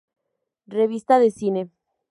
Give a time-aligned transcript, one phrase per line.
[0.65, 1.69] Revista de cine